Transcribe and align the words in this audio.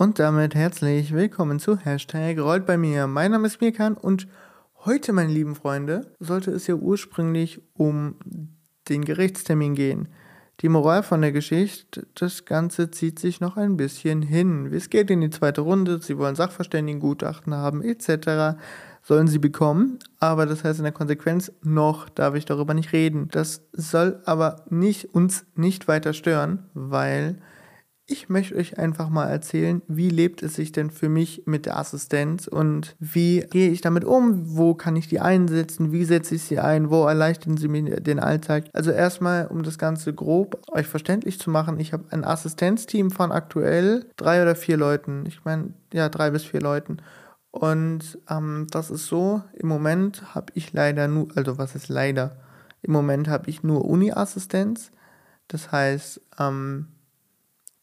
Und 0.00 0.20
damit 0.20 0.54
herzlich 0.54 1.12
willkommen 1.12 1.58
zu 1.58 1.76
Hashtag 1.76 2.38
Rollt 2.38 2.66
bei 2.66 2.78
mir. 2.78 3.08
Mein 3.08 3.32
Name 3.32 3.48
ist 3.48 3.60
Mirkan 3.60 3.94
und 3.94 4.28
heute, 4.84 5.12
meine 5.12 5.32
lieben 5.32 5.56
Freunde, 5.56 6.12
sollte 6.20 6.52
es 6.52 6.68
ja 6.68 6.76
ursprünglich 6.76 7.60
um 7.74 8.14
den 8.88 9.04
Gerichtstermin 9.04 9.74
gehen. 9.74 10.06
Die 10.60 10.68
Moral 10.68 11.02
von 11.02 11.20
der 11.20 11.32
Geschichte, 11.32 12.06
das 12.14 12.44
Ganze 12.44 12.92
zieht 12.92 13.18
sich 13.18 13.40
noch 13.40 13.56
ein 13.56 13.76
bisschen 13.76 14.22
hin. 14.22 14.72
Es 14.72 14.88
geht 14.88 15.10
in 15.10 15.20
die 15.20 15.30
zweite 15.30 15.62
Runde, 15.62 16.00
sie 16.00 16.16
wollen 16.16 16.36
Sachverständigengutachten 16.36 17.52
haben, 17.52 17.82
etc. 17.82 18.56
Sollen 19.02 19.26
sie 19.26 19.40
bekommen, 19.40 19.98
aber 20.20 20.46
das 20.46 20.62
heißt 20.62 20.78
in 20.78 20.84
der 20.84 20.92
Konsequenz, 20.92 21.50
noch 21.64 22.08
darf 22.08 22.36
ich 22.36 22.44
darüber 22.44 22.72
nicht 22.72 22.92
reden. 22.92 23.26
Das 23.32 23.62
soll 23.72 24.22
aber 24.26 24.64
nicht, 24.70 25.12
uns 25.12 25.44
nicht 25.56 25.88
weiter 25.88 26.12
stören, 26.12 26.68
weil 26.72 27.40
ich 28.10 28.30
möchte 28.30 28.56
euch 28.56 28.78
einfach 28.78 29.10
mal 29.10 29.26
erzählen, 29.26 29.82
wie 29.86 30.08
lebt 30.08 30.42
es 30.42 30.54
sich 30.54 30.72
denn 30.72 30.90
für 30.90 31.10
mich 31.10 31.42
mit 31.44 31.66
der 31.66 31.76
Assistenz 31.76 32.46
und 32.46 32.96
wie 32.98 33.40
gehe 33.40 33.70
ich 33.70 33.82
damit 33.82 34.06
um, 34.06 34.56
wo 34.56 34.74
kann 34.74 34.96
ich 34.96 35.08
die 35.08 35.20
einsetzen, 35.20 35.92
wie 35.92 36.06
setze 36.06 36.34
ich 36.36 36.42
sie 36.42 36.58
ein, 36.58 36.88
wo 36.88 37.04
erleichtern 37.04 37.58
sie 37.58 37.68
mir 37.68 38.00
den 38.00 38.18
Alltag. 38.18 38.64
Also 38.72 38.92
erstmal, 38.92 39.46
um 39.48 39.62
das 39.62 39.76
Ganze 39.76 40.14
grob 40.14 40.58
euch 40.72 40.86
verständlich 40.86 41.38
zu 41.38 41.50
machen, 41.50 41.78
ich 41.78 41.92
habe 41.92 42.04
ein 42.08 42.24
Assistenzteam 42.24 43.10
von 43.10 43.30
aktuell 43.30 44.06
drei 44.16 44.40
oder 44.40 44.56
vier 44.56 44.78
Leuten. 44.78 45.26
Ich 45.26 45.44
meine, 45.44 45.74
ja, 45.92 46.08
drei 46.08 46.30
bis 46.30 46.44
vier 46.44 46.62
Leuten. 46.62 47.02
Und 47.50 48.18
ähm, 48.30 48.68
das 48.70 48.90
ist 48.90 49.06
so, 49.06 49.42
im 49.52 49.68
Moment 49.68 50.34
habe 50.34 50.50
ich 50.54 50.72
leider 50.72 51.08
nur, 51.08 51.28
also 51.34 51.58
was 51.58 51.74
ist 51.74 51.90
leider? 51.90 52.36
Im 52.80 52.92
Moment 52.92 53.28
habe 53.28 53.50
ich 53.50 53.62
nur 53.62 53.84
Uni-Assistenz. 53.84 54.92
Das 55.46 55.72
heißt, 55.72 56.22
ähm, 56.38 56.88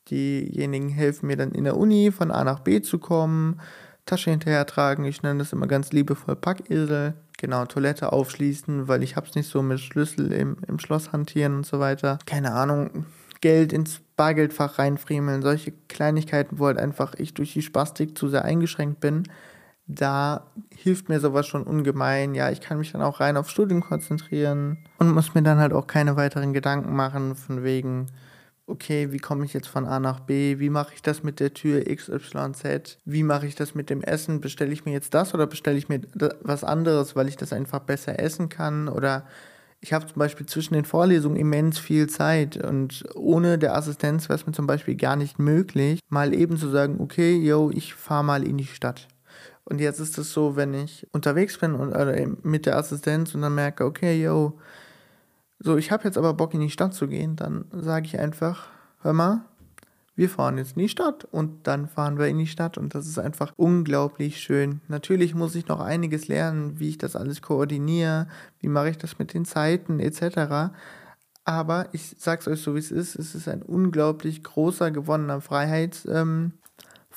Diejenigen 0.09 0.89
helfen 0.89 1.27
mir 1.27 1.37
dann 1.37 1.51
in 1.51 1.63
der 1.63 1.77
Uni 1.77 2.11
von 2.11 2.31
A 2.31 2.43
nach 2.43 2.59
B 2.59 2.81
zu 2.81 2.99
kommen, 2.99 3.59
Tasche 4.05 4.29
hinterher 4.29 4.65
tragen, 4.67 5.05
ich 5.05 5.23
nenne 5.23 5.39
das 5.39 5.51
immer 5.51 5.67
ganz 5.67 5.91
liebevoll 5.91 6.35
Packesel. 6.35 7.15
Genau, 7.37 7.65
Toilette 7.65 8.13
aufschließen, 8.13 8.87
weil 8.87 9.03
ich 9.03 9.15
hab's 9.15 9.35
nicht 9.35 9.49
so 9.49 9.61
mit 9.61 9.79
Schlüssel 9.79 10.31
im, 10.31 10.57
im 10.67 10.79
Schloss 10.79 11.11
hantieren 11.11 11.55
und 11.55 11.65
so 11.65 11.79
weiter. 11.79 12.19
Keine 12.25 12.53
Ahnung, 12.53 13.05
Geld 13.41 13.73
ins 13.73 14.01
Bargeldfach 14.15 14.79
reinfriemeln, 14.79 15.41
solche 15.41 15.73
Kleinigkeiten, 15.87 16.59
wo 16.59 16.67
halt 16.67 16.77
einfach 16.77 17.13
ich 17.15 17.33
durch 17.33 17.53
die 17.53 17.61
Spastik 17.61 18.17
zu 18.17 18.29
sehr 18.29 18.45
eingeschränkt 18.45 18.99
bin. 18.99 19.23
Da 19.87 20.47
hilft 20.69 21.09
mir 21.09 21.19
sowas 21.19 21.45
schon 21.45 21.63
ungemein. 21.63 22.33
Ja, 22.33 22.49
ich 22.49 22.61
kann 22.61 22.77
mich 22.77 22.91
dann 22.91 23.01
auch 23.01 23.19
rein 23.19 23.37
auf 23.37 23.49
Studium 23.49 23.81
konzentrieren 23.81 24.77
und 24.97 25.13
muss 25.13 25.35
mir 25.35 25.43
dann 25.43 25.59
halt 25.59 25.73
auch 25.73 25.87
keine 25.87 26.15
weiteren 26.15 26.53
Gedanken 26.53 26.95
machen, 26.95 27.35
von 27.35 27.63
wegen, 27.63 28.07
okay, 28.67 29.11
wie 29.11 29.19
komme 29.19 29.45
ich 29.45 29.53
jetzt 29.53 29.67
von 29.67 29.85
A 29.85 29.99
nach 29.99 30.19
B? 30.19 30.59
Wie 30.59 30.69
mache 30.69 30.93
ich 30.95 31.01
das 31.01 31.23
mit 31.23 31.39
der 31.39 31.53
Tür 31.53 31.83
XYZ? 31.83 32.97
Wie 33.05 33.23
mache 33.23 33.47
ich 33.47 33.55
das 33.55 33.75
mit 33.75 33.89
dem 33.89 34.01
Essen? 34.01 34.41
Bestelle 34.41 34.73
ich 34.73 34.85
mir 34.85 34.91
jetzt 34.91 35.13
das 35.13 35.33
oder 35.33 35.47
bestelle 35.47 35.77
ich 35.77 35.89
mir 35.89 36.01
was 36.41 36.63
anderes, 36.63 37.15
weil 37.15 37.27
ich 37.27 37.37
das 37.37 37.53
einfach 37.53 37.79
besser 37.79 38.19
essen 38.19 38.49
kann? 38.49 38.87
Oder 38.87 39.25
ich 39.81 39.93
habe 39.93 40.07
zum 40.07 40.17
Beispiel 40.17 40.47
zwischen 40.47 40.73
den 40.73 40.85
Vorlesungen 40.85 41.35
immens 41.35 41.77
viel 41.77 42.07
Zeit 42.07 42.57
und 42.57 43.03
ohne 43.13 43.59
der 43.59 43.75
Assistenz 43.75 44.29
wäre 44.29 44.39
es 44.39 44.47
mir 44.47 44.53
zum 44.53 44.65
Beispiel 44.65 44.95
gar 44.95 45.15
nicht 45.15 45.37
möglich, 45.37 45.99
mal 46.09 46.33
eben 46.33 46.57
zu 46.57 46.69
sagen, 46.69 46.97
okay, 46.99 47.35
yo, 47.35 47.69
ich 47.71 47.93
fahre 47.93 48.23
mal 48.23 48.47
in 48.47 48.57
die 48.57 48.65
Stadt. 48.65 49.07
Und 49.63 49.81
jetzt 49.81 49.99
ist 49.99 50.17
es 50.17 50.31
so, 50.31 50.55
wenn 50.55 50.73
ich 50.73 51.07
unterwegs 51.11 51.57
bin 51.59 51.75
und 51.75 52.43
mit 52.43 52.65
der 52.65 52.77
Assistenz 52.77 53.35
und 53.35 53.41
dann 53.41 53.55
merke, 53.55 53.85
okay, 53.85 54.21
yo, 54.23 54.59
so, 55.65 55.77
ich 55.77 55.91
habe 55.91 56.03
jetzt 56.03 56.17
aber 56.17 56.35
Bock 56.35 56.53
in 56.53 56.59
die 56.59 56.69
Stadt 56.69 56.93
zu 56.93 57.07
gehen, 57.07 57.35
dann 57.35 57.65
sage 57.71 58.05
ich 58.05 58.19
einfach, 58.19 58.67
hör 59.01 59.13
mal, 59.13 59.41
wir 60.15 60.29
fahren 60.29 60.59
jetzt 60.59 60.77
in 60.77 60.83
die 60.83 60.89
Stadt 60.89 61.25
und 61.25 61.65
dann 61.65 61.87
fahren 61.87 62.19
wir 62.19 62.27
in 62.27 62.37
die 62.37 62.45
Stadt 62.45 62.77
und 62.77 62.93
das 62.93 63.07
ist 63.07 63.17
einfach 63.17 63.51
unglaublich 63.57 64.39
schön. 64.39 64.81
Natürlich 64.87 65.33
muss 65.33 65.55
ich 65.55 65.67
noch 65.67 65.79
einiges 65.79 66.27
lernen, 66.27 66.79
wie 66.79 66.89
ich 66.89 66.99
das 66.99 67.15
alles 67.15 67.41
koordiniere, 67.41 68.27
wie 68.59 68.67
mache 68.67 68.91
ich 68.91 68.97
das 68.99 69.17
mit 69.17 69.33
den 69.33 69.43
Zeiten 69.43 69.99
etc. 69.99 70.71
Aber 71.45 71.87
ich 71.93 72.15
sag's 72.17 72.47
euch 72.47 72.61
so, 72.61 72.75
wie 72.75 72.79
es 72.79 72.91
ist, 72.91 73.15
es 73.15 73.33
ist 73.33 73.47
ein 73.47 73.63
unglaublich 73.63 74.43
großer 74.43 74.91
gewonnener 74.91 75.41
Freiheits, 75.41 76.05
ähm, 76.05 76.53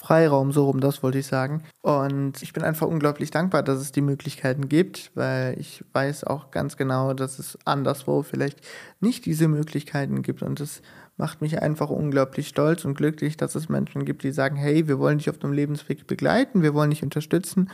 Freiraum, 0.09 0.53
so 0.53 0.65
rum, 0.65 0.81
das 0.81 1.03
wollte 1.03 1.19
ich 1.19 1.27
sagen. 1.27 1.65
Und 1.83 2.43
ich 2.43 2.55
bin 2.55 2.63
einfach 2.63 2.87
unglaublich 2.87 3.31
dankbar, 3.31 3.63
dass 3.63 3.79
es 3.79 3.93
die 3.93 4.01
Möglichkeiten 4.01 4.67
gibt, 4.71 5.11
weil 5.15 5.61
ich 5.61 5.85
weiß 5.93 6.25
auch 6.25 6.51
ganz 6.51 6.79
genau, 6.79 7.13
dass 7.13 7.39
es 7.39 7.59
anderswo 7.67 8.23
vielleicht 8.23 8.67
nicht 9.01 9.27
diese 9.27 9.49
Möglichkeiten 9.49 10.23
gibt. 10.23 10.43
Und 10.43 10.61
das 10.61 10.81
macht 11.19 11.43
mich 11.43 11.61
einfach 11.61 11.91
unglaublich 11.91 12.49
stolz 12.49 12.87
und 12.87 12.95
glücklich, 12.95 13.37
dass 13.37 13.55
es 13.55 13.69
Menschen 13.69 14.07
gibt, 14.07 14.23
die 14.23 14.33
sagen, 14.33 14.57
hey, 14.57 14.89
wir 14.89 14.99
wollen 14.99 15.19
dich 15.19 15.29
auf 15.29 15.37
dem 15.37 15.53
Lebensweg 15.53 16.07
begleiten, 16.07 16.63
wir 16.63 16.73
wollen 16.73 16.89
dich 16.89 17.03
unterstützen 17.03 17.69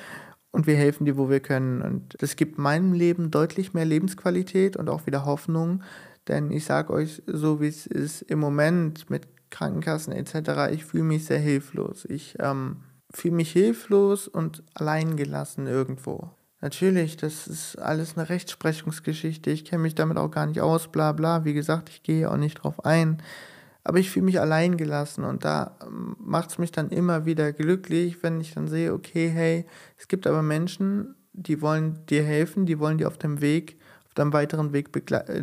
und 0.51 0.67
wir 0.67 0.75
helfen 0.75 1.05
dir, 1.05 1.17
wo 1.17 1.31
wir 1.31 1.39
können. 1.39 1.83
Und 1.83 2.17
das 2.19 2.35
gibt 2.35 2.59
meinem 2.59 2.95
Leben 2.95 3.31
deutlich 3.31 3.75
mehr 3.75 3.85
Lebensqualität 3.85 4.77
und 4.77 4.91
auch 4.91 5.07
wieder 5.07 5.25
Hoffnung. 5.25 5.85
Denn 6.27 6.51
ich 6.51 6.65
sage 6.65 6.93
euch, 6.93 7.23
so 7.29 7.61
wie 7.61 7.69
es 7.69 7.87
ist 7.87 8.23
im 8.23 8.41
Moment 8.41 9.09
mit 9.09 9.34
Krankenkassen 9.55 10.13
etc. 10.13 10.73
Ich 10.73 10.85
fühle 10.85 11.05
mich 11.05 11.27
sehr 11.27 11.39
hilflos. 11.39 12.05
Ich 12.07 12.35
ähm, 12.41 12.79
fühle 13.13 13.37
mich 13.37 13.53
hilflos 13.53 14.27
und 14.27 14.65
alleingelassen 14.75 15.69
irgendwo. 15.69 16.31
Natürlich, 16.61 17.17
das 17.17 17.47
ist 17.47 17.77
alles 17.77 18.17
eine 18.17 18.29
Rechtsprechungsgeschichte. 18.29 19.51
Ich 19.51 19.65
kenne 19.65 19.83
mich 19.83 19.95
damit 19.95 20.17
auch 20.17 20.31
gar 20.31 20.47
nicht 20.47 20.61
aus, 20.61 20.89
bla 20.89 21.13
bla. 21.13 21.45
Wie 21.45 21.55
gesagt, 21.55 21.89
ich 21.89 22.03
gehe 22.03 22.29
auch 22.29 22.37
nicht 22.37 22.55
drauf 22.55 22.85
ein. 22.85 23.23
Aber 23.85 23.99
ich 23.99 24.11
fühle 24.11 24.25
mich 24.25 24.41
alleingelassen 24.41 25.25
und 25.25 25.45
da 25.45 25.79
ähm, 25.87 26.17
macht 26.19 26.51
es 26.51 26.59
mich 26.59 26.73
dann 26.73 26.89
immer 26.89 27.25
wieder 27.25 27.53
glücklich, 27.53 28.23
wenn 28.23 28.41
ich 28.41 28.55
dann 28.55 28.67
sehe, 28.67 28.93
okay, 28.93 29.29
hey, 29.29 29.67
es 29.99 30.09
gibt 30.09 30.27
aber 30.27 30.43
Menschen, 30.43 31.15
die 31.33 31.61
wollen 31.61 32.05
dir 32.07 32.25
helfen, 32.25 32.67
die 32.67 32.79
wollen 32.79 32.99
dir 32.99 33.09
auf 33.09 33.19
dem 33.19 33.41
Weg 33.41 33.79
deinem 34.15 34.33
weiteren 34.33 34.73
Weg 34.73 34.91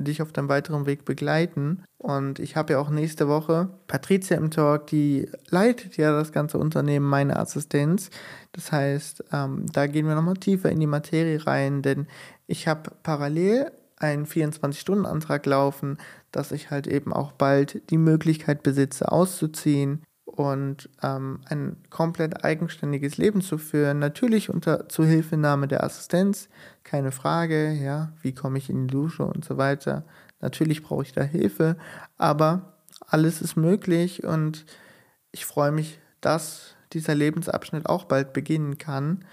dich 0.04 0.22
auf 0.22 0.32
deinem 0.32 0.50
weiteren 0.50 0.86
Weg 0.86 1.06
begleiten. 1.06 1.84
Und 1.98 2.40
ich 2.40 2.56
habe 2.56 2.74
ja 2.74 2.80
auch 2.80 2.90
nächste 2.90 3.28
Woche 3.28 3.70
Patricia 3.88 4.38
im 4.38 4.50
Talk, 4.50 4.88
die 4.88 5.30
leitet 5.50 5.98
ja 5.98 6.12
das 6.12 6.32
ganze 6.32 6.58
Unternehmen, 6.58 7.08
meine 7.08 7.38
Assistenz. 7.38 8.10
Das 8.54 8.72
heißt, 8.72 9.26
ähm, 9.32 9.66
da 9.72 9.88
gehen 9.88 10.08
wir 10.08 10.16
nochmal 10.16 10.36
tiefer 10.36 10.70
in 10.70 10.80
die 10.80 10.88
Materie 10.88 11.46
rein, 11.46 11.82
denn 11.82 12.08
ich 12.48 12.68
habe 12.68 12.92
parallel 13.04 13.72
einen 13.98 14.26
24-Stunden-Antrag 14.26 15.46
laufen, 15.46 15.98
dass 16.32 16.52
ich 16.52 16.72
halt 16.72 16.88
eben 16.88 17.14
auch 17.14 17.34
bald 17.34 17.90
die 17.92 17.98
Möglichkeit 17.98 18.64
besitze, 18.64 19.12
auszuziehen 19.12 20.02
und 20.42 20.90
ähm, 21.04 21.40
ein 21.46 21.78
komplett 21.90 22.44
eigenständiges 22.44 23.18
Leben 23.18 23.42
zu 23.42 23.58
führen. 23.58 24.00
Natürlich 24.00 24.50
unter 24.50 24.90
Zuhilfenahme 24.90 25.68
der 25.68 25.84
Assistenz, 25.84 26.50
keine 26.84 27.12
Frage, 27.12 27.72
ja, 27.72 28.14
wie 28.22 28.34
komme 28.34 28.58
ich 28.58 28.70
in 28.70 28.88
die 28.88 28.94
Dusche 28.94 29.24
und 29.24 29.46
so 29.46 29.58
weiter. 29.58 30.04
Natürlich 30.40 30.84
brauche 30.84 31.04
ich 31.04 31.14
da 31.14 31.22
Hilfe, 31.22 31.78
aber 32.18 32.74
alles 33.08 33.42
ist 33.42 33.56
möglich 33.56 34.24
und 34.24 34.66
ich 35.32 35.46
freue 35.46 35.72
mich, 35.72 36.00
dass 36.20 36.76
dieser 36.94 37.16
Lebensabschnitt 37.16 37.86
auch 37.88 38.06
bald 38.06 38.34
beginnen 38.34 38.78
kann. 38.78 39.26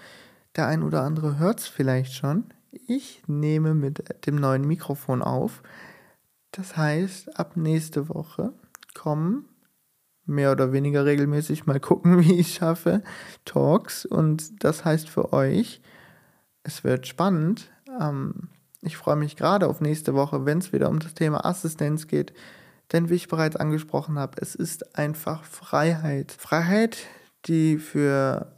Der 0.55 0.67
ein 0.67 0.83
oder 0.83 1.03
andere 1.03 1.37
hört 1.39 1.59
es 1.59 1.67
vielleicht 1.67 2.13
schon. 2.13 2.45
Ich 2.71 3.23
nehme 3.27 3.73
mit 3.73 4.25
dem 4.25 4.35
neuen 4.35 4.65
Mikrofon 4.65 5.21
auf. 5.21 5.63
Das 6.51 6.77
heißt, 6.77 7.37
ab 7.39 7.57
nächste 7.57 8.09
Woche 8.09 8.53
kommen 8.93 9.45
mehr 10.29 10.51
oder 10.51 10.71
weniger 10.71 11.05
regelmäßig 11.05 11.65
mal 11.65 11.79
gucken, 11.79 12.19
wie 12.23 12.39
ich 12.39 12.55
schaffe, 12.55 13.01
Talks. 13.45 14.05
Und 14.05 14.63
das 14.63 14.85
heißt 14.85 15.09
für 15.09 15.33
euch, 15.33 15.81
es 16.63 16.83
wird 16.83 17.07
spannend. 17.07 17.69
Ähm, 17.99 18.49
ich 18.81 18.95
freue 18.95 19.15
mich 19.15 19.35
gerade 19.35 19.67
auf 19.67 19.81
nächste 19.81 20.13
Woche, 20.13 20.45
wenn 20.45 20.59
es 20.59 20.71
wieder 20.71 20.89
um 20.89 20.99
das 20.99 21.13
Thema 21.13 21.45
Assistenz 21.45 22.07
geht. 22.07 22.33
Denn 22.91 23.09
wie 23.09 23.15
ich 23.15 23.27
bereits 23.27 23.55
angesprochen 23.55 24.17
habe, 24.17 24.41
es 24.41 24.55
ist 24.55 24.97
einfach 24.97 25.43
Freiheit. 25.43 26.31
Freiheit, 26.31 26.97
die 27.45 27.77
für 27.77 28.51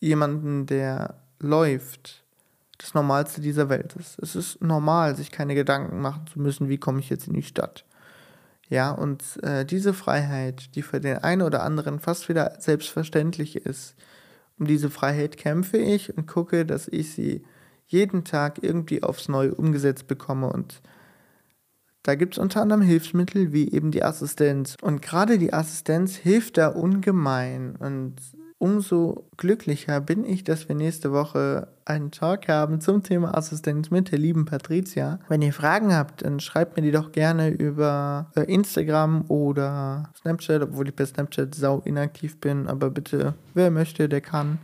jemanden, 0.00 0.66
der 0.66 1.16
läuft, 1.38 2.24
das 2.78 2.94
Normalste 2.94 3.40
dieser 3.40 3.68
Welt 3.68 3.96
ist. 3.96 4.18
Es 4.20 4.36
ist 4.36 4.62
normal, 4.62 5.16
sich 5.16 5.30
keine 5.30 5.54
Gedanken 5.54 6.00
machen 6.00 6.26
zu 6.32 6.40
müssen, 6.40 6.68
wie 6.68 6.78
komme 6.78 7.00
ich 7.00 7.10
jetzt 7.10 7.26
in 7.26 7.34
die 7.34 7.42
Stadt. 7.42 7.84
Ja, 8.68 8.90
und 8.90 9.22
äh, 9.42 9.64
diese 9.64 9.94
Freiheit, 9.94 10.74
die 10.74 10.82
für 10.82 11.00
den 11.00 11.18
einen 11.18 11.42
oder 11.42 11.62
anderen 11.62 12.00
fast 12.00 12.28
wieder 12.28 12.56
selbstverständlich 12.58 13.56
ist, 13.56 13.94
um 14.58 14.66
diese 14.66 14.90
Freiheit 14.90 15.36
kämpfe 15.36 15.78
ich 15.78 16.16
und 16.16 16.26
gucke, 16.26 16.66
dass 16.66 16.88
ich 16.88 17.12
sie 17.12 17.44
jeden 17.86 18.24
Tag 18.24 18.62
irgendwie 18.62 19.02
aufs 19.02 19.28
Neue 19.28 19.54
umgesetzt 19.54 20.06
bekomme. 20.06 20.52
Und 20.52 20.82
da 22.02 22.14
gibt 22.14 22.34
es 22.34 22.38
unter 22.38 22.60
anderem 22.60 22.82
Hilfsmittel 22.82 23.52
wie 23.52 23.70
eben 23.72 23.90
die 23.90 24.02
Assistenz. 24.02 24.76
Und 24.82 25.00
gerade 25.00 25.38
die 25.38 25.52
Assistenz 25.52 26.16
hilft 26.16 26.58
da 26.58 26.68
ungemein. 26.68 27.76
Und 27.76 28.16
umso 28.58 29.28
glücklicher 29.36 30.00
bin 30.00 30.24
ich, 30.24 30.44
dass 30.44 30.68
wir 30.68 30.74
nächste 30.74 31.12
Woche 31.12 31.68
einen 31.84 32.10
Talk 32.10 32.48
haben 32.48 32.80
zum 32.80 33.02
Thema 33.02 33.36
Assistenz 33.36 33.90
mit 33.90 34.10
der 34.10 34.18
lieben 34.18 34.44
Patricia. 34.44 35.20
Wenn 35.28 35.42
ihr 35.42 35.52
Fragen 35.52 35.94
habt, 35.94 36.22
dann 36.22 36.40
schreibt 36.40 36.76
mir 36.76 36.82
die 36.82 36.90
doch 36.90 37.12
gerne 37.12 37.48
über 37.48 38.30
äh, 38.36 38.42
Instagram 38.52 39.24
oder 39.28 40.10
Snapchat, 40.20 40.62
obwohl 40.62 40.88
ich 40.88 40.96
bei 40.96 41.06
Snapchat 41.06 41.54
sau 41.54 41.80
inaktiv 41.84 42.40
bin. 42.40 42.66
Aber 42.66 42.90
bitte, 42.90 43.34
wer 43.54 43.70
möchte, 43.70 44.08
der 44.08 44.20
kann. 44.20 44.58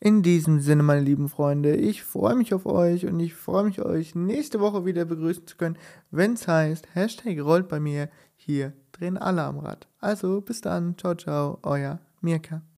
In 0.00 0.22
diesem 0.22 0.60
Sinne, 0.60 0.84
meine 0.84 1.00
lieben 1.00 1.28
Freunde, 1.28 1.74
ich 1.74 2.04
freue 2.04 2.36
mich 2.36 2.54
auf 2.54 2.66
euch 2.66 3.06
und 3.06 3.18
ich 3.18 3.34
freue 3.34 3.64
mich, 3.64 3.82
euch 3.82 4.14
nächste 4.14 4.60
Woche 4.60 4.84
wieder 4.84 5.04
begrüßen 5.04 5.46
zu 5.48 5.56
können, 5.56 5.76
wenn 6.12 6.34
es 6.34 6.46
heißt, 6.46 6.94
Hashtag 6.94 7.40
rollt 7.40 7.66
bei 7.66 7.80
mir, 7.80 8.08
hier 8.36 8.74
drehen 8.92 9.18
alle 9.18 9.42
am 9.42 9.58
Rad. 9.58 9.88
Also 9.98 10.40
bis 10.40 10.60
dann, 10.60 10.96
ciao, 10.96 11.16
ciao, 11.16 11.58
euer 11.62 11.98
Mirka. 12.20 12.62